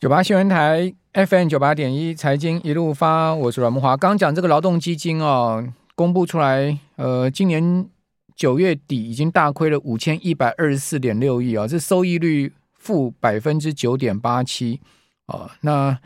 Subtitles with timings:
[0.00, 3.94] 九八新闻台 FM 九八点一财经一路发，我是阮慕华。
[3.94, 5.62] 刚讲这个劳动基金哦，
[5.94, 7.86] 公布出来，呃，今年
[8.34, 14.80] 九月底已经大亏了五千一百二十四点六亿啊，这收益率负百分之九点八七
[15.26, 15.54] 啊。
[15.60, 15.98] 那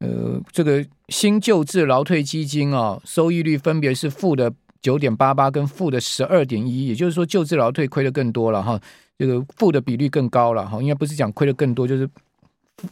[0.00, 4.52] 呃，这个新旧制劳退基金啊，收益率分别是负的
[4.82, 8.80] 九点八八跟负的十二点一，也就是说旧制劳退亏的更多了哈，
[9.16, 12.10] 这个负的比率更高了哈，应该不是讲亏的更多，就是。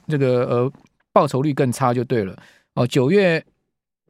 [0.06, 0.72] 这个呃，
[1.12, 2.36] 报酬率更差就对了
[2.74, 2.86] 哦。
[2.86, 3.42] 九月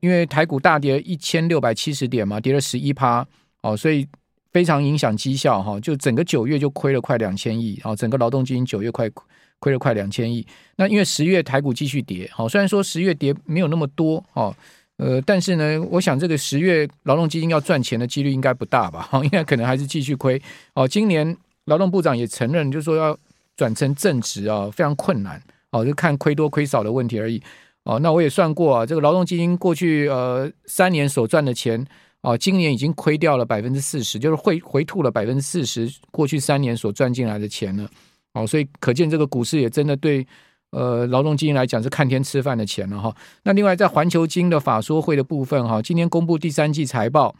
[0.00, 3.26] 因为台股大跌一千六百七十点嘛，跌了十一趴
[3.62, 4.06] 哦，所以
[4.52, 5.78] 非常影响绩效哈。
[5.80, 9.10] 就整个九月就亏了快两千亿哦，整个劳动基金九月快
[9.58, 10.46] 亏了快两千亿。
[10.76, 14.54] 那因为十月台股继续跌，好，虽然说十月跌没有那么多哦，
[14.98, 19.02] 呃，但是呢，我想这个十月劳动基金要赚钱的几率应该不大吧？
[19.10, 20.40] 哈，应该可能还是继续亏
[20.74, 20.86] 哦。
[20.86, 23.18] 今年劳动部长也承认，就是说要
[23.56, 25.42] 转成正职啊，非常困难。
[25.70, 27.42] 哦，就看亏多亏少的问题而已。
[27.84, 31.82] 哦，那我也算过啊，这个劳动基金过去呃三年所赚的钱，
[32.20, 37.88] 哦，今年已经亏掉了百分之四十，就是回回吐了百分之四十过去三年所赚进来的钱了。
[38.34, 40.26] 哦，所以可见这个股市也真的对
[40.70, 43.16] 呃劳动基金来讲是看天吃饭的钱了哈。
[43.44, 47.34] 那另外在环球金的法说会的部分哈，今天公布第三季财报。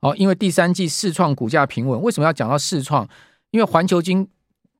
[0.00, 3.08] 哦，因为第三季世创股价平稳，为什么要讲到市创？
[3.50, 4.28] 因为环球金。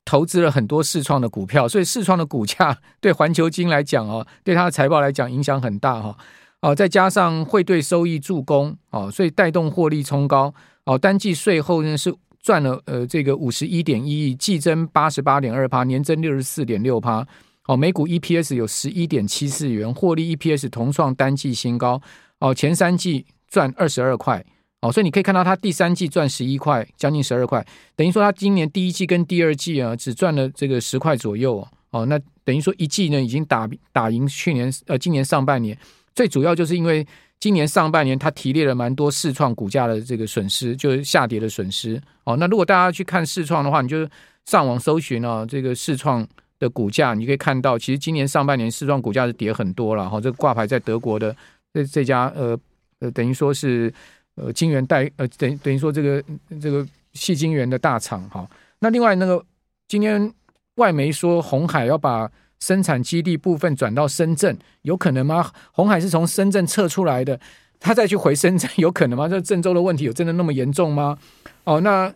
[0.09, 6.17] 投资了很多世创的股票，所以世创的股价对环球金来讲哦，对它的财报来讲影响很大哈。
[6.62, 10.97] 哦，再加上汇兑收益助攻哦，所以带动获利冲高哦。
[10.97, 17.27] 单季税后呢是赚了呃这个五十一点一亿，季增八十八点二趴，年增六十四点六趴。
[17.67, 22.01] 哦，每股 EPS 有十一点七四元，获利 EPS 同创单季新高。
[22.39, 24.42] 哦，前三季赚二十二块。
[24.81, 32.07] 哦，所以你可以看到，它第三季赚十一块，将近十二块，等于说它今年第一季跟第二季啊，只赚了这个十块左右哦。
[32.07, 35.77] 那等于说一季呢，已经打打赢去年呃今年上半年。
[36.15, 37.05] 最主要就是因为
[37.41, 42.01] 今年上半年它提列了蛮多世创股价的这个损失，就是下跌的损失。
[42.23, 44.08] 哦，那如果大家去看世创的话，你就
[44.47, 46.25] 上网搜寻哦，这个世创
[46.61, 50.08] 的股价，你可以看到，其实今年上半年世创股价是跌很多了。
[50.08, 51.35] 哈，这个挂牌在德国的
[51.75, 52.57] 这这家呃
[53.01, 53.92] 呃，等于说是。
[54.41, 56.23] 呃，晶圆代呃，等等于说这个
[56.61, 58.49] 这个矽晶圆的大厂哈。
[58.79, 59.45] 那另外那个
[59.89, 60.33] 今天
[60.77, 65.51] 外媒说红海要把生产基地部分转到深圳，有可能吗？
[65.73, 67.39] 红海是从深圳撤出来的，
[67.81, 69.29] 他再去回深圳， 有可能吗？
[69.29, 71.19] 这郑州的问题有真的那么严重吗？
[71.65, 72.13] 哦，那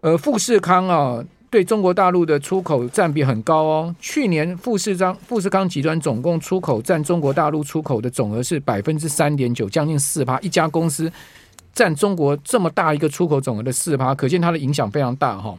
[0.00, 3.96] 呃富士康啊，对中国大陆的出口占比很高哦。
[4.00, 11.10] 去年富士康富士康集团总共出口占中国大陆出口的总额是百分之三点九，将近四趴，一家公司。
[11.74, 15.56] 占中国这么大一个出口总额的四趴，可见它的影响非常大哈。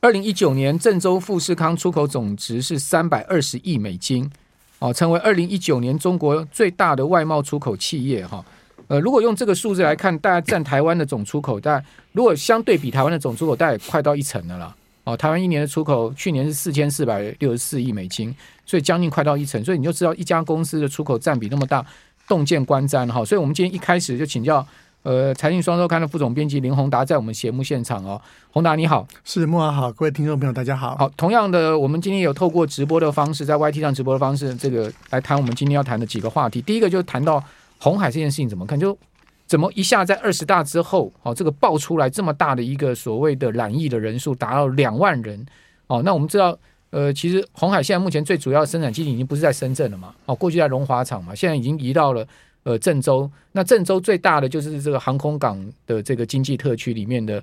[0.00, 4.30] 二零一九年，郑州富士康出口总值是三百二十亿美金，
[4.78, 8.44] 哦，成为二零一九年中国最大的外贸出口企业哈。
[8.88, 14.76] 呃，如果用这个数字来看，大概占台湾的总出口，大如果相对比台湾的总出口，大概快到一成的了。
[15.04, 18.32] 哦，台湾一年的出口去年是四千四百六十四亿美金，
[18.66, 21.84] 所以将近快到一成，所以你就知道一家公司的出口占比那么大，
[22.28, 23.24] 洞见观瞻哈。
[23.24, 24.64] 所以我们今天一开始就请教。
[25.06, 30.96] 呃，财经双周刊的副总编辑林宏达在我们节目现场哦，宏达你好，是慕驊好，各位听众朋友大家好。
[30.96, 36.60] 好，同样的，我们今天有透过直播的方式，在 YT 上直播的方式，这个来谈我们今天要谈的几个话题。
[36.60, 37.40] 第一个就是谈到
[37.78, 38.98] 红海这件事情怎么看，就
[39.46, 45.46] 怎么一下在二十大之后，哦，这个爆出来这么大的一个所谓的染疫的人数达到两万人，
[45.86, 46.58] 哦，那我们知道，
[46.90, 52.26] 呃，其实红海现在目前最主要的生产基地已经不是在深圳了嘛，哦，过去在龙华厂嘛，现在已经移到了。
[52.66, 55.56] 呃，郑州，那郑州最大的就是这个航空港
[55.86, 57.40] 的这个经济特区里面的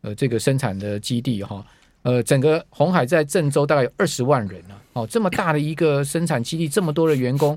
[0.00, 1.64] 呃这个生产的基地哈，
[2.02, 7.56] 呃，整个红海在郑州大概有二十万人呢，哦，这么大的一个生产基地，这么多的员工，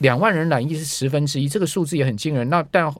[0.00, 2.46] 两万人染疫是十分之一，这个数字也很惊人。
[2.50, 2.94] 那但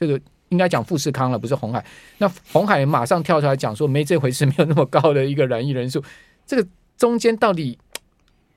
[0.00, 0.18] 这个
[0.48, 1.84] 应该讲富士康了，不是红海。
[2.16, 6.02] 那红海马上跳出来讲说没这回事，没有那么高的一个染疫人数，
[6.46, 7.78] 这个中间到底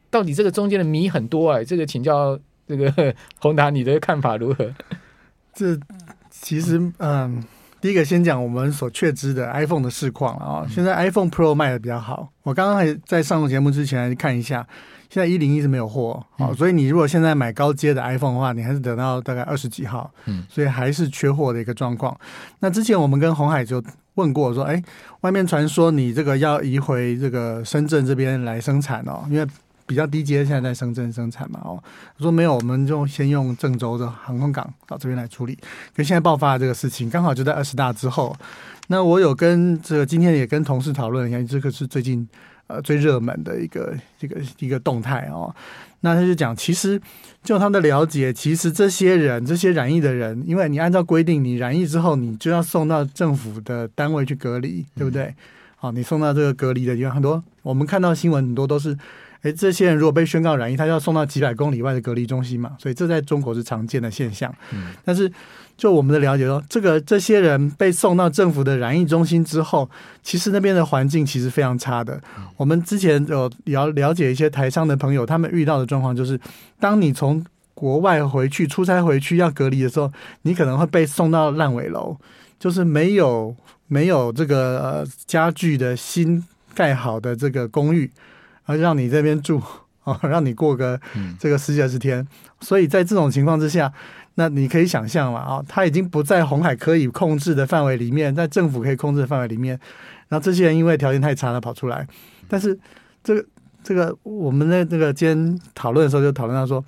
[0.10, 2.40] 到底这个中间的谜很多哎，这个请教。
[2.68, 4.72] 这个 宏达，你的看法如何？
[5.54, 5.78] 这
[6.30, 7.42] 其实，嗯，
[7.80, 10.68] 第一个先讲我们所确知的 iPhone 的市况啊。
[10.70, 12.30] 现在 iPhone Pro 卖的比较好。
[12.44, 14.68] 我刚刚还在上节目之前来看一下，
[15.10, 22.16] 现在一零一是没有货，好，所以你如果现在买高阶的 iPhone 的话，你还是等到大概二十几号，嗯，所以还是缺货的一个状况。
[22.60, 23.82] 那之前我们跟红海就
[24.16, 24.84] 问过说，哎，
[25.22, 29.48] 外面传说你这个要移回这个深圳这边来生产哦，因为。
[29.88, 31.60] 比较低阶，现在在深圳生产嘛？
[31.64, 31.84] 哦，
[32.18, 35.56] 说没有，我们就先用郑州的航空港到这边来处理。
[35.96, 38.36] 可现在爆发了这个事情，刚好就在二十大之后。
[38.88, 42.28] 那我有跟这个今天也跟同事讨论一下，这个是最近
[42.68, 45.54] 呃最热门的一个一个一个动态哦。
[46.02, 47.00] 那他就讲，其实
[47.44, 55.34] 就他的了解，其实这些人这些染疫的人，因为你按照规定，你染疫之后，你就要送到政府的单位去隔离，对不对？
[55.76, 58.98] 好，你送到这个隔离的地方，很多我们看到新闻很多都是。
[59.46, 64.52] 诶，这些人如果被宣告染疫，他就要送到几百公里外的隔离中心嘛，所以这在中国是常见的现象。
[64.74, 65.32] 嗯，但是
[65.78, 69.88] 就我们的了解说，这个这些人被送到政府的染疫中心之后，
[70.24, 72.20] 其实那边的环境其实非常差的。
[72.58, 76.40] 我们之前有了了解一些台商的朋友，他们遇到的状况就是，
[76.80, 77.46] 当你从
[77.76, 82.18] 国外回去出差回去要隔离的时候，你可能会被送到烂尾楼，
[82.58, 83.56] 就是没有
[83.86, 86.44] 没有这个呃家具的新
[86.74, 88.10] 盖好的这个公寓。
[88.66, 89.62] 而让你这边住
[90.04, 91.00] 啊，让你过个
[91.40, 92.26] 这个十几二十天，
[92.60, 93.92] 所以在这种情况之下，
[94.36, 99.80] 那你可以想象嘛啊，他已经不在红海可以控制的范围里面，在政府可以控制的范围里面，
[100.28, 102.08] 然后这些人因为条件太差了跑出来，
[102.48, 102.78] 但是
[103.24, 103.46] 这个
[103.84, 106.86] 这个我们在这个今天讨论的时候就讨论到说，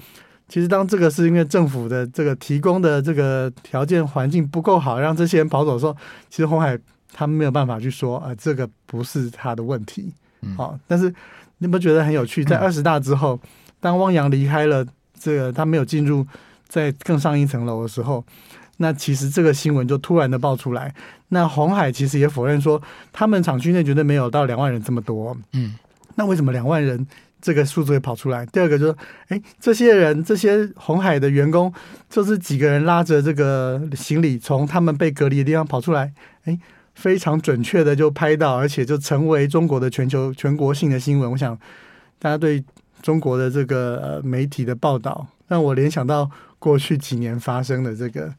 [0.47, 5.97] 其实当这个是因为政府的这个提供的这个条件环境不够好，让这些人跑走的时候，
[6.29, 6.77] 其实红海
[7.11, 10.13] 他们没有办法去说啊，这个不是他的问题，
[10.55, 11.11] 好，但是。
[11.59, 12.45] 你不觉得很有趣？
[12.45, 13.39] 在二十大之后，
[13.79, 14.85] 当汪洋离开了
[15.19, 16.25] 这个，他没有进入
[16.67, 18.23] 在更上一层楼的时候，
[18.77, 20.93] 那其实这个新闻就突然的爆出来。
[21.29, 22.81] 那红海其实也否认说，
[23.11, 25.35] 他们厂区内绝对没有到两万人这么多。
[25.53, 25.73] 嗯，
[26.15, 27.05] 那为什么两万人
[27.41, 28.45] 这个数字会跑出来？
[28.45, 28.95] 第二个就是，
[29.29, 31.73] 哎，这些人，这些红海的员工，
[32.09, 36.13] 就是几个人拉着这个行李从他们被隔离的地方跑出来，
[36.45, 36.59] 哎。
[36.97, 41.31] 非常准确的就拍到，而且就成为中国的全球全国性的新闻。
[41.31, 41.55] 我想
[42.17, 42.63] 大家对
[43.03, 46.27] 中国的这个呃媒体的报道，让我联想到
[46.57, 48.33] 过去几年发生的这个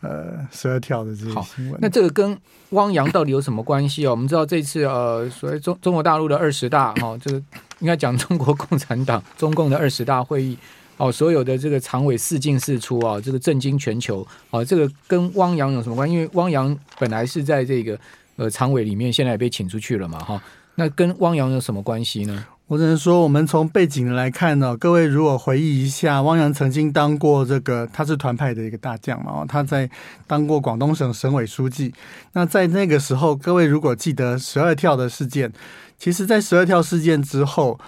[0.00, 1.78] 呃十二跳的这些新闻。
[1.80, 2.36] 那这个跟
[2.70, 4.10] 汪洋到底有什么关系哦？
[4.10, 7.40] 我们知道这次呃，所谓中中国大陆的二十大哈、哦，这个
[7.78, 10.58] 应该讲中国共产党中共的二十大会议。
[10.96, 14.24] 哦，所有的这个常委四进四出啊，这个震惊全球。
[14.50, 16.14] 哦，这个跟汪洋有什么关系？
[16.14, 17.98] 因为汪洋本来是在这个
[18.36, 20.40] 呃常委里面，现在也被请出去了嘛，哈。
[20.76, 22.46] 那跟汪洋有什么关系呢？
[22.66, 29.90] 我只能说，我们从背景来看呢，各位如果回忆一下，汪洋曾经当过这个，他是团派的一个大将嘛，他在
[30.26, 31.92] 当过广东省省委书记。
[32.32, 35.52] 那在那个时候，各位如果记得十二跳的事件，
[35.98, 37.78] 其实，在十二跳事件之后，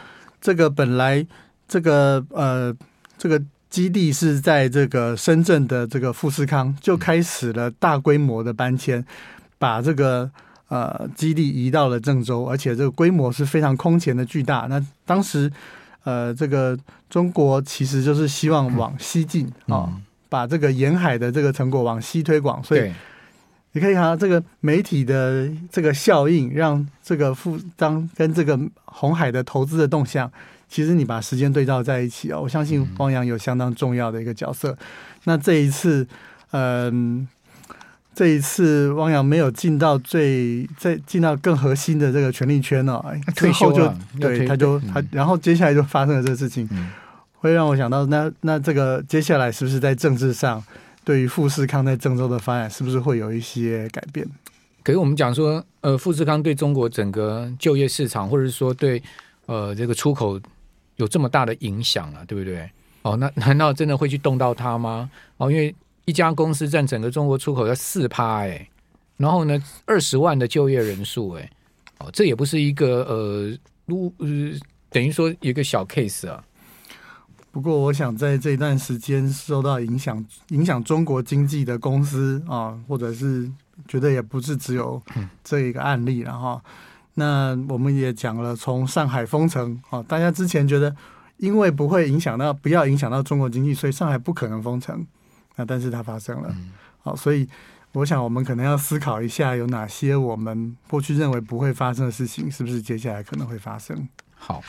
[0.40, 1.24] 这个本来
[1.68, 2.76] 这个呃。
[3.18, 9.04] 这个基地是在这个深圳的这个富士康，就开始了大规模的搬迁，
[9.58, 10.30] 把这个
[10.68, 14.66] 呃基地移到了郑州，而且这个规模是非常空前的巨大。
[14.68, 15.50] 那当时
[16.04, 16.78] 呃，这个
[17.10, 19.92] 中国其实就是希望往西进啊、哦，
[20.28, 22.62] 把这个沿海的这个成果往西推广。
[22.62, 22.92] 所以
[23.72, 30.30] 你可以看到这个媒体的这个效应，让这个富当跟这个红海的投资的动向。
[30.68, 34.72] 其实你把时间对照在一起啊，我相信汪洋有相当重要的一个角色。
[34.72, 34.78] 嗯、
[35.24, 36.06] 那这一次，
[36.50, 37.26] 嗯、
[37.68, 37.76] 呃，
[38.14, 43.00] 这一次汪洋没有进到最在进到更核心的这个权力圈哦，
[43.36, 43.90] 退休就
[44.20, 46.90] 对他就他，然后接下来就发生了这个事情，嗯、
[47.34, 50.62] 会让我想到那那这个接下来是不是在政治上
[51.04, 54.26] 对于富士康在郑州的发展是不是会有一些改变？
[54.82, 59.00] 可是我们讲说，呃，富士康对中国整个就业市场，或者是说对
[59.46, 60.40] 呃这个出口。
[60.96, 62.68] 有这么大的影响啊，对不对？
[63.02, 65.10] 哦，那 难道真的会去动到它吗？
[65.36, 65.74] 哦，因为
[66.04, 68.68] 一家公司占整个中国出口要四趴哎，
[69.16, 71.50] 然后呢，二十万的就业人数哎，
[71.98, 74.26] 哦，这也不是一个呃，如呃，
[74.90, 76.42] 等于说一个小 case 啊。
[77.52, 83.50] 不过，我想在这一段时间受到影响、影响中国经济的公司啊，或者是
[83.88, 85.00] 觉得也不是只有
[85.42, 86.62] 这一个案例了哈。
[86.64, 86.70] 嗯
[87.18, 90.94] 那我们也讲了，从上海封城啊，大家之前觉得
[91.38, 95.02] 因为不会影响到，不要影响到中国经济，所以上海不可能封城。
[95.56, 96.54] 那但是它发生了，
[97.02, 97.48] 好，所以
[97.92, 104.06] 我想我们可能要思考一下，有哪些我们过去认为不会发生的事情，是不是接下来可能会发生？
[104.34, 104.62] 好，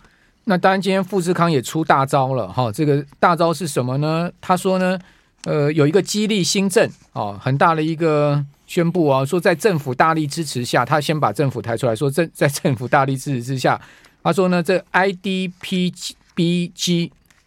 [0.45, 4.31] 那当然今天富士康也出大招了哈，这个大招是什么呢？
[4.39, 4.97] 他说呢，
[5.43, 8.45] 呃，有一个激励新政啊，很大的一个。
[8.67, 13.81] 宣布啊，说在政府大力支持下，他先把政府抬出来说，政在政府大力支持之下，
[14.21, 16.15] 他说呢，这 IDPBG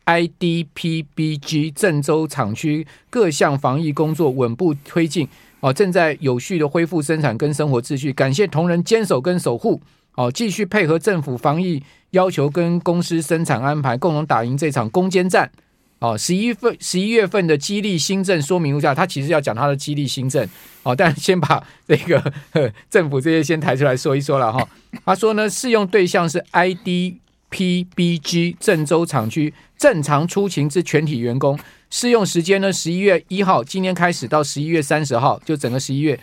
[0.07, 5.29] IDPBG 郑州厂区各项防疫工作稳步推进，
[5.61, 9.81] 哦，正在有序的恢复生产跟生活秩序，感谢同仁坚守跟守护，
[10.17, 15.49] 哦，继续配合政府防疫要求跟公司生产安排，共同打赢这场攻坚战。
[16.01, 20.49] 哦，十一份十一月份的激励新政说明如下，他其实要讲他的激励新政
[20.83, 22.33] 哦， 但先把这个
[22.89, 24.67] 政府这些先抬出来说一说了哈。
[25.05, 31.59] 他说呢，适用对象是 IDPBG 郑州厂区正常出勤之全体员工，
[31.91, 36.19] 适用时间呢，十一月一号今天开始到十一月三十号，就整个十一月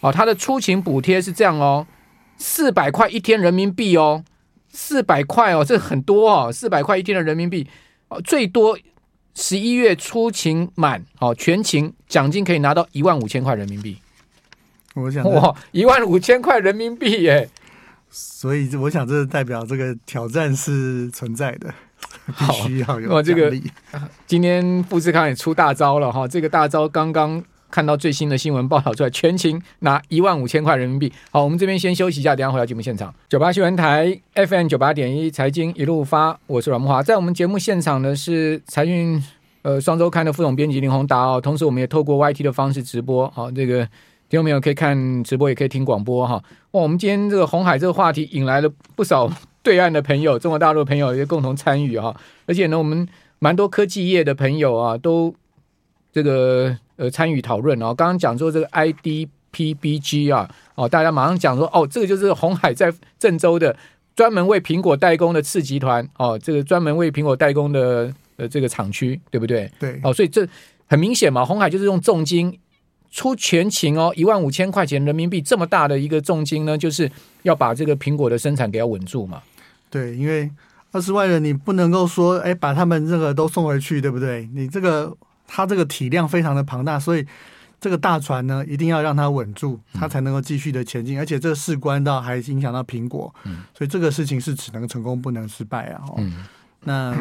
[0.00, 0.10] 哦。
[0.10, 1.86] 他的出勤补贴是这样哦，
[2.36, 4.24] 四百块一天人民币哦，
[4.70, 7.68] 四百块哦，这很多哦，四百块一天的人民币
[8.08, 8.76] 哦，最多。
[9.40, 13.98] 十一月出勤满，好全勤奖金可以拿到一万五千块人民币。
[14.94, 17.48] 我想哇，一万五千块人民币耶！
[18.10, 21.72] 所以我想，这代表这个挑战是存在的，
[22.36, 23.10] 必须要有。
[23.14, 23.50] 哇，这个
[24.26, 27.42] 今天富士康也出大招了哈，这个大招刚刚。
[27.70, 31.12] 看到最新的新闻报道出来，全勤拿一万五千块人民币。
[31.30, 33.14] 好，我们这边先休息一下，等下回到节目现场。
[33.28, 37.02] 九八新闻台 FM 九八点一财经一路发，我是阮木华。
[37.02, 39.22] 在我们节目现场的是财讯
[39.62, 43.30] 呃双周刊的副总编辑林宏达哦，同时我们也透过 YT 的方式直播。
[43.30, 43.84] 好，这个
[44.28, 46.34] 听众朋友可以看直播，也可以听广播哈。
[46.72, 49.30] 哇，我们今天这个红海这个话题引来了不少
[49.62, 52.14] 对岸的朋友、中国大陆的朋友也共同参与哈。
[52.46, 53.08] 而且呢，我们
[53.38, 55.34] 蛮多科技业的朋友啊，都
[56.12, 56.76] 这个。
[57.00, 63.74] 呃，参与讨论哦，刚刚讲说这个 IDPBG 啊，哦，大家马上讲说，哦，这个就是红海在郑州的
[64.14, 69.72] 专门为苹果代工的次集团，哦，这个专门为苹果代工的呃这个厂区，对不对？
[69.78, 70.46] 对，哦，所以这
[70.88, 72.58] 很明显嘛，红海就是用重金
[73.10, 77.10] 出全勤哦，一万五千块钱人民币这么大的一个重金呢，就是
[77.44, 79.40] 要把这个苹果的生产给要稳住嘛。
[79.88, 80.50] 对，因为
[80.92, 84.46] 二十万人你不能够说，哎，把他们这个都送回去，对不对？
[84.54, 85.16] 你这个。
[85.52, 87.26] 它这个体量非常的庞大，所以
[87.80, 91.16] 这个大船呢，一定要让它稳住，它才能够继续的前进。
[91.16, 96.02] 嗯、而且这事关到还影响到苹果，嗯、所以这个事情是只能成功不能失败啊！
[96.18, 96.46] 嗯，
[96.84, 97.12] 那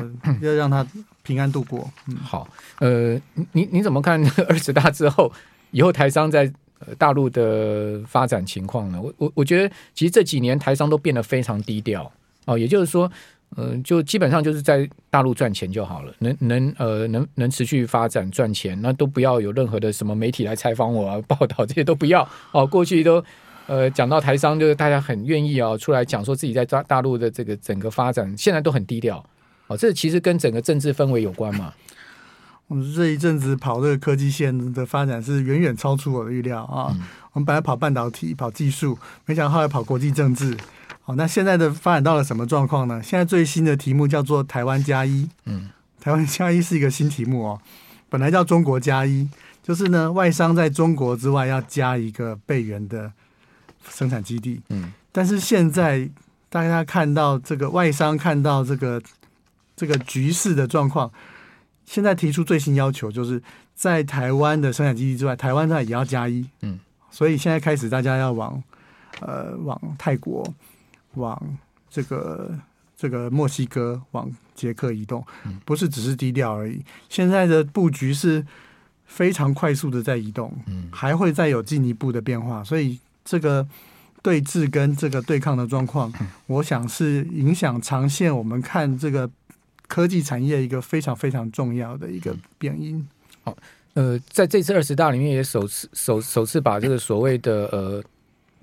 [0.41, 0.85] 要让它
[1.23, 1.89] 平安度过。
[2.07, 2.47] 嗯，好，
[2.79, 3.19] 呃，
[3.53, 5.31] 你你怎么看 二十大之后
[5.71, 6.51] 以后台商在
[6.99, 9.01] 大陆的发展情况呢？
[9.01, 12.11] 我我我觉得其实这几年台商都变得非常低调
[12.45, 13.11] 哦，也就是说。
[13.57, 22.65] 嗯、就基本上就是在大陆赚钱就好了，能能呃能能持续发展赚钱，那都不要有任何的什么媒体来采访我啊，报道这些都不要 哦。
[22.65, 23.23] 过去都
[23.67, 29.23] 呃讲到台商，就是大家很愿意啊、哦、出来讲说自己在大大陆的这个整个发展，现在都很低调
[29.67, 29.75] 哦。
[29.75, 31.73] 这其实跟整个政治氛围有关嘛。
[32.69, 36.93] 我们这一阵子跑这个科技线的发展是远远超出我的预料啊。
[36.93, 37.01] 嗯、
[37.33, 40.55] 我们本来跑半导体、跑技术，没想到后来跑国际政治。
[41.01, 43.01] 好，那现在的发展到了什么状况呢？
[43.01, 45.27] 现在最新的题目叫做“台湾加一”。
[45.45, 47.59] 嗯，台湾加一是一个新题目哦。
[48.07, 49.27] 本来叫“中国加一”，
[49.63, 53.11] 就是呢，外商在中国之外要加一个备援的
[53.89, 54.61] 生产基地。
[54.69, 56.07] 嗯，但是现在
[56.49, 59.01] 大家看到这个外商看到这个
[59.75, 61.11] 这个局势的状况，
[61.89, 63.41] 现在提出最新要求，就是
[63.73, 66.45] 在台湾的生产基地之外，台湾那也要加一。
[66.61, 66.79] 嗯，
[67.09, 68.61] 所以现在开始大家要往
[69.21, 70.45] 呃往泰国。
[71.15, 71.57] 往
[71.89, 72.55] 这个
[72.95, 75.25] 这个墨西哥、往捷克移动，
[75.65, 76.79] 不是只是低调而已。
[77.09, 78.45] 现在的布局是
[79.05, 82.63] 非常快速的在移动，嗯还会再有进一步的变化。
[82.63, 83.67] 所以这个
[84.21, 86.13] 对峙跟这个对抗的状况，
[86.45, 88.33] 我想是影响长线。
[88.33, 89.27] 我们看这个
[89.89, 93.05] 科技产业一个非常非常重要的一个变因。
[93.43, 93.53] 好，
[93.95, 98.01] 呃，在这次二十大里面也首次首首次把这个所谓的呃。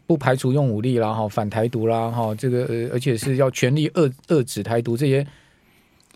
[0.09, 5.27] 不排除用武力啦，哈，反台独啦，哈，这个呃，而且是要全力遏遏止台独，这些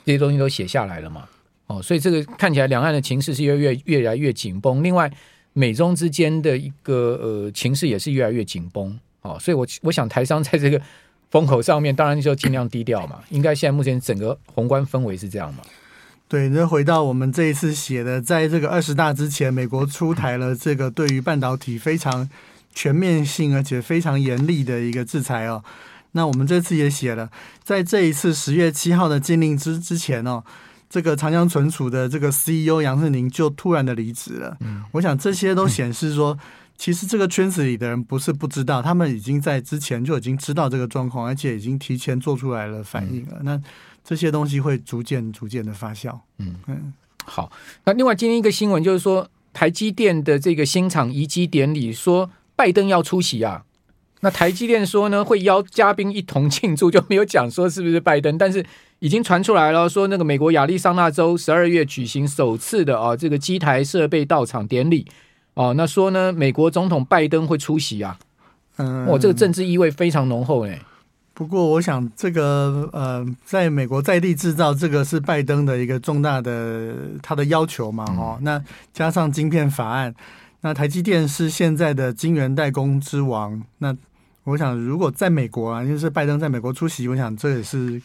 [0.04, 1.28] 这些东西都写下来了嘛，
[1.66, 4.80] 哦，所以这个看起来两岸的情势是越越越来越紧绷。
[4.80, 5.12] 另外，
[5.54, 10.80] 美中之间的一个呃情势也是越来越紧绷，哦，所以我我想台商在这个
[11.30, 13.20] 风口上面，当然就尽量低调嘛。
[13.30, 15.62] 应该现在目前整个宏观氛围是这样嘛？
[16.28, 22.28] 对，那回到我们这一次写的，在这个二十大之前，美国出台了这个对于半导体非常。
[22.72, 25.60] 全面性而且非常严厉的一个制裁哦，
[26.12, 27.28] 那我们这次也写了，
[27.64, 30.44] 在这一次十月七号的禁令之之前哦，
[30.88, 34.56] 这个长江存储的这个 CEO 杨振宁就突然的离职了。
[34.60, 36.38] 嗯，我想这些都显示说，
[36.80, 43.38] 其实这个圈子里的人不是不知道，他们已经在之前就已经知道这个状况，而且已经提前做出来了反应了。
[43.42, 43.60] 那
[44.02, 46.18] 这些东西会逐渐逐渐的发酵。
[46.38, 46.90] 嗯嗯，
[47.26, 47.52] 好。
[47.84, 52.30] 那另外今天一个新闻就是说，台积电的这个新厂移机典礼说。
[52.56, 53.64] 拜登要出席啊，
[54.20, 58.62] 那台积电说呢，会邀嘉宾一同庆祝，就没有讲说是不是拜登，但是
[58.98, 65.06] 已经传出来了，说那个美国亚利桑那州十二月举行首次的啊这个机台设备到场典礼
[65.60, 68.18] 哦，那说呢美国总统拜登会出席啊，
[68.76, 70.80] 嗯，哇，这个政治意味非常浓厚哎。
[71.34, 78.62] 不过，我想这个呃，在美国在地制造，这个是拜登的一个重大的他的要求嘛，哦，那
[78.94, 80.14] 加上晶片法案，
[80.62, 83.62] 那台积电是现在的晶圆代工之王。
[83.78, 83.94] 那
[84.44, 88.00] 我想，如果在美国啊，就是拜登在美国出席，我想这也是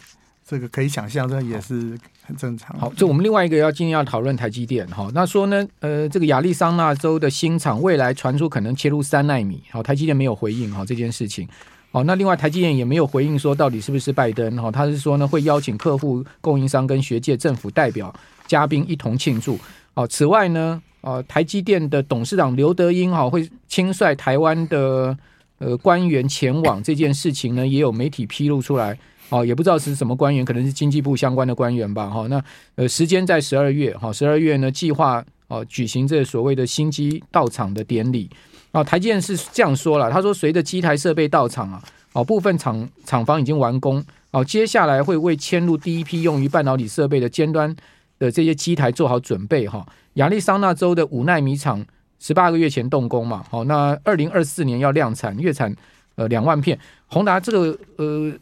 [0.48, 2.78] 这个可以想象，这也是很正常。
[2.78, 11.48] 好，这我们另外一个要今天要讨论台积电哈，那说呢，呃，这个亚利桑那州的新厂未来传出可能切入三纳米，好，台积电没有回应哈这件事情。
[11.92, 18.14] 好，那另外台积电也没有回应说到底是不是拜登哈，他是说呢会邀请客户、供应商跟学界、政府代表、
[18.46, 19.58] 嘉宾一同庆祝。
[19.96, 25.18] 哦，此外呢，呃，台积电的董事长刘德英哈会亲率台湾的
[25.58, 28.96] 呃官员前往这件事情呢，也有媒体披露出来。
[29.30, 32.08] 哦，也不知道是什么官员，可能是经济部相关的官员吧。
[32.10, 32.44] 哈，那
[32.76, 38.30] 呃时间在十二月，哈，十二月呢计划哦举行这所谓的新机到场的典礼。
[38.72, 41.82] 哦，台积电是这样说了，他说随着机台设备到场啊，
[42.14, 47.74] 哦，部分厂厂房已经完工，哦，接下来会为迁入第一批用于半导体设备的尖端
[48.20, 49.86] 的这些机台做好准备哈。
[50.16, 51.84] 亚利桑那州的五奈米厂
[52.20, 55.74] 十八个月前动工嘛，好，那二零二四年要量产，月产
[56.16, 56.78] 呃两万片。
[57.08, 58.34] 宏达这个呃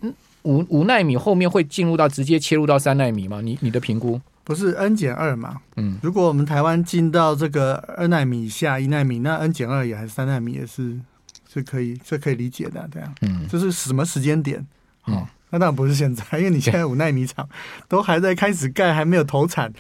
[0.44, 3.42] 五五奈米后面会进入到直接切入到三奈米吗？
[3.42, 4.20] 你你的评估？
[4.44, 5.62] 不是 N 减二嘛？
[5.78, 11.00] 嗯，如果我们台湾进到这个二奈米以下一奈米，那 N 减二也还是三奈米也是
[11.52, 13.14] 是可以是可以理解的，对啊。
[13.22, 14.66] 嗯，这是什么时间点？
[15.02, 17.48] 好、嗯，那当然不是现在，因为你现在五奈米厂
[17.88, 19.72] 都还在开始盖，还没有投产。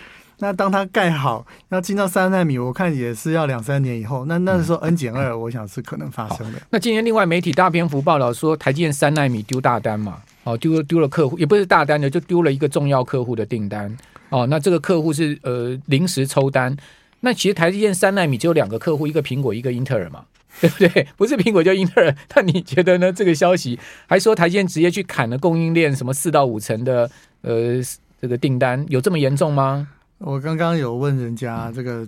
[0.44, 4.26] 那当它盖好要进到三纳米，我看也是要两三年以后。
[4.26, 6.60] 那那时候 N 减二，我想是可能发生的。
[6.70, 10.22] 那今天另外媒体大篇幅报道说，台积电三纳米丢大单嘛？
[10.44, 13.96] 哦，丢了丢了客户，也不是大单的，就丢了一个重要客户的订单。
[14.28, 16.76] 哦，那这个客户是呃临时抽单，
[17.22, 20.26] 那其实台积电三纳米只有两个客户，一个苹果，一个英特尔嘛，
[20.60, 21.08] 对不对？
[21.16, 23.14] 不是苹果就英特尔，那你觉得呢？
[23.14, 27.10] 这个消息还说台积电直接去砍了供应链什么四到五成的
[27.44, 27.82] 呃
[28.22, 29.88] 这个订单，有这么严重吗？
[30.18, 32.08] 我刚刚有问人家，这个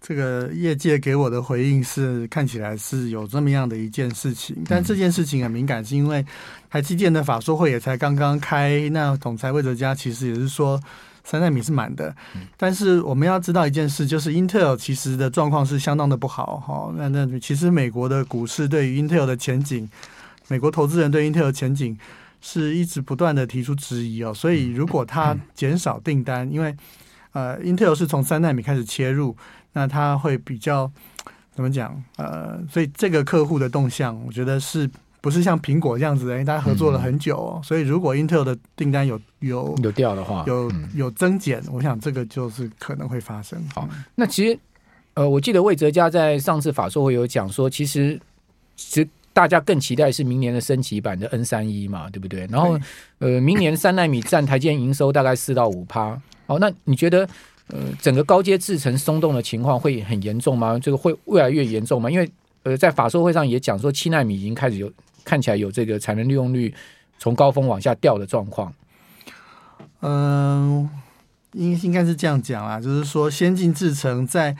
[0.00, 6.24] 这个业界给我的回应是看起来是有这么样的一件事情，但这件事情很敏感，是因为
[6.70, 10.80] 台积电的法说会也才刚刚开，那总裁魏哲家其实也是说。
[11.26, 12.14] 三纳米是满的，
[12.54, 16.92] 但是我们要知道一件事，就是 Intel 其实的状况是相当的不好哈。
[16.94, 19.88] 那那其实美国的股市对于 Intel 的前景，
[20.48, 21.98] 美国投资人对 Intel 的前景
[22.42, 24.34] 是一直不断的提出质疑哦。
[24.34, 26.76] 所以如果它减少订单，因为
[27.34, 29.36] 呃 Intel 是从三纳米开始切入，
[29.74, 30.90] 那它会比较
[31.52, 32.02] 怎么讲？
[32.16, 34.90] 呃，所以这个客户的动向，我觉得是。
[35.20, 43.58] 不是像苹果这样子的，因为大家合作了很久，哦，嗯、所以如果 Intel 的订单有有有掉的话，有有增减，嗯、我想这个就是可能会发生。
[43.74, 44.58] 好，那其实
[45.14, 48.20] 呃，我记得魏哲家在上次法说会有讲说，其实
[48.76, 52.46] 其实大家更期待是明年的升级版的 N 三一嘛，对不对？
[52.50, 52.78] 然后
[53.18, 56.18] 呃，明年三纳米占台积电营收大概四到五趴。
[56.46, 57.28] 哦，那你觉得
[57.68, 60.78] 呃，整个高阶制程松动的情况会很严重吗？
[60.78, 62.10] 这个会越来越严重吗？
[62.10, 62.30] 因为
[62.62, 64.90] 呃，在法说会上也讲说，七纳米已经开始有。
[65.26, 66.74] 看起来有这个产能利用率
[67.18, 68.70] 从高峰往下掉的状况。
[70.02, 70.86] 嗯，
[71.52, 74.54] 应应该是这样讲啦，就是说先进制程在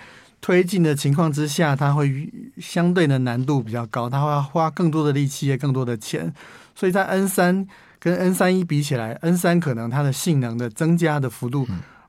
[0.44, 6.30] 推进的情况之下，它会相对的难度比较高，它会要花更多的力气也更多的钱，
[6.74, 7.66] 所以在 N 三
[7.98, 11.66] 跟 N 三一比起来，N 三可能它的性能的增加的幅度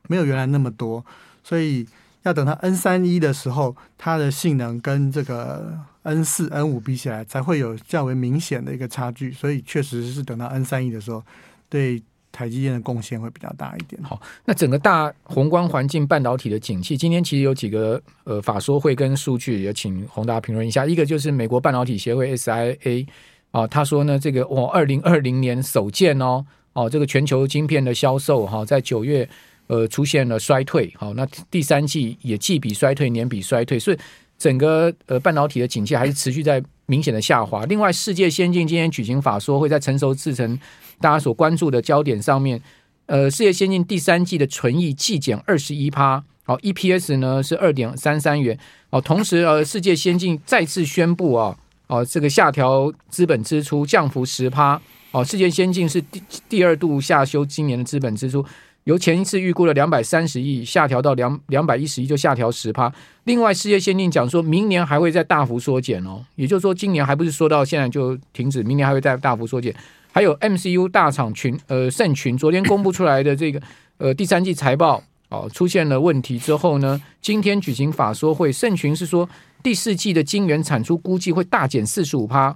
[0.10, 1.06] 没有原来那么多，
[1.45, 1.88] 所以
[2.24, 5.80] 要等到 N 三一的时候，它的性能跟这个。
[6.06, 11.24] N 四、N 五比起来，才会有较为明显的一个差距，所以确实是等到 N 三一的时候，
[11.67, 12.00] 对
[12.36, 14.02] 台积电的贡献会比较大一点。
[14.04, 20.86] 好，那整个大宏观环境半导体的景气，今天其实有几个呃法说会跟数据，也请宏达评论一下。
[20.86, 23.08] 一个就是美国半导体协会 SIA
[23.52, 29.28] 啊，他说呢，这个我，二零二零年首见哦，哦，这个全球晶片的销售哈，在九月
[29.67, 33.98] 呃出现了衰退，好，那第三季也季比衰退，年比衰退，所以。
[34.38, 37.63] 整个呃半导体的景气还是持续在明显的下滑。
[37.67, 40.60] 另外，世界先进今天举行法说会，在成熟制程
[41.00, 42.62] 大家所关注的焦点上面，
[43.06, 48.58] 呃，世界先进第三季的纯益季减二十一趴，好，EPS 呢是二点三三元，
[48.90, 54.82] 哦，同时呃，世界先进再次宣布啊，哦，这个下调资本支出降幅十趴，
[55.12, 58.46] 哦，世界先进是第第二度下修今年的资本支出。
[58.86, 62.94] 由前一次预估的两百三十亿下调到两两百一十亿，就下调十趴。
[63.24, 69.74] 另外，世界先进讲说明年还会再大幅缩减哦，也就是说，今年还不是说到现在就停止，明年还会再大幅缩减。
[70.15, 73.62] 还有 MCU 大厂群呃盛群昨天公布出来的这个
[73.99, 79.30] 呃第三季财报哦出现了问题之后呢，今天举行法说会，盛群是说
[79.62, 82.56] 第四季的晶圆产出估计会大减四十五趴。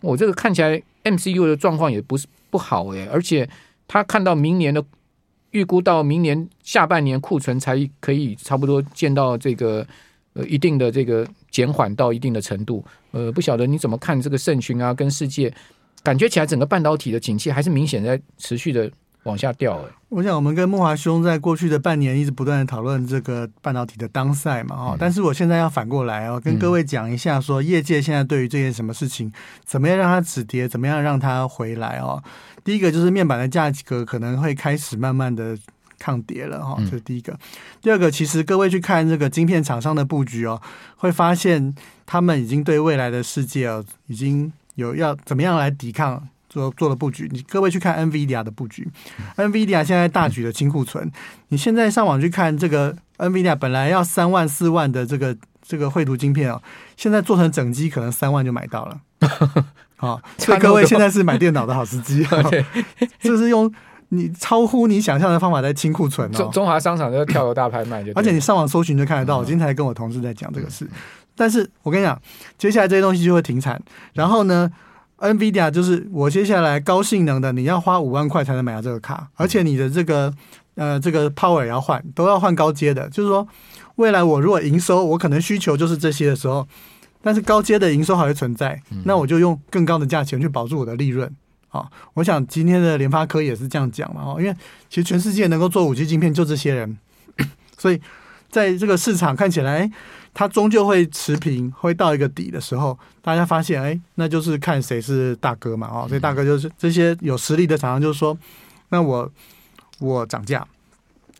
[0.00, 3.48] 我、哦、这个看起来 MCU 的状况也不是不好诶、而且
[3.86, 4.84] 他看到明年的
[5.52, 9.86] 预估到明年下半年库存才可以差不多见到这个
[10.32, 15.52] 呃一定的这个减缓到一定的程度，呃，不晓得你怎么看这个盛群啊，跟世界
[16.02, 18.90] 感觉起来整个半导体的景气还是明显在持续的。
[19.24, 19.88] 往下掉哎、欸！
[20.08, 29.30] 我想我们跟慕驊兄在过去的半年一直不断的讨论这个半导体的当赛嘛哈，但是我现在要反过来哦，跟各位讲一下说，业界现在对于这件什么事情，
[29.66, 32.22] 怎么样让它止跌，怎么样让它回来哦。
[32.64, 35.58] 第一个就是面板的价格可能会开始慢慢的
[35.98, 37.36] 抗跌了哈，这是第一个。
[37.82, 40.58] 第二个，其实各位去看这个晶片厂商的布局哦，
[40.96, 41.74] 会发现
[42.06, 46.28] 他们已经对未来的世界哦，已经有要怎么样来抵抗。
[46.50, 48.88] 做做了布局，你各位去看 NVIDIA 的布局
[49.36, 51.12] ，NVIDIA 现在大举的清库存。
[51.48, 56.62] 你现在上网去看这个 NVIDIA 本来要三万四万的这个这个绘图晶片哦，
[56.96, 58.98] 现在做成整机可能三万就买到了。
[59.96, 62.26] 好，所以各位现在是买电脑的好时机，
[63.20, 63.70] 这是用
[64.08, 66.34] 你超乎你想象的方法在清库存哦。
[66.34, 69.36] 中中华商场就跳楼大拍卖就，而且你上网搜寻就看得到。
[69.36, 70.88] 我今天才跟我同事在讲这个事，
[71.38, 72.20] 但是我跟你讲，
[72.58, 73.80] 接下来这些东西就会停产，
[74.12, 74.68] 然后呢
[75.18, 80.34] ？NVIDIA 就是我接下来高性能的，你要花五万块才能买到这个卡，而且你的这个
[80.74, 83.08] 呃这个 Power 也要换，都要换高阶的。
[83.10, 83.46] 就是说，
[83.96, 86.66] 未来我如果营收我可能需求就是这些的时候，
[87.22, 91.28] 但是高阶的营收还会存在，那我就用更高的价钱去保住我的利润。
[91.68, 94.52] 好，我想今天的联发科也是这样讲嘛，哦，因为
[94.88, 96.98] 其实全世界能够做五 G 晶片就这些人，
[97.76, 98.00] 所以
[98.50, 99.90] 在这个市场看起来。
[100.38, 108.38] 它终究会持平，会到一个底的时候，大家发现，哎，那就是看谁是大哥嘛，哦，所以大哥就是这些有实力的厂商，就是说，
[108.90, 109.28] 那我
[109.98, 110.64] 我涨价，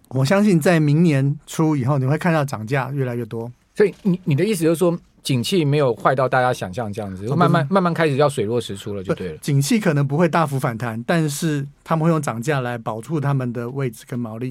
[0.09, 3.49] 我相信在明年初以后，你会看到涨价越来越多。
[3.77, 9.39] 所以你你的意思就是说，景气没有坏到大家想象这样子，慢慢慢慢开始要水落石出了，就对了。
[9.39, 14.47] 景气可能不会大幅反弹，但是他们会用涨价来保住他们的位置跟毛利。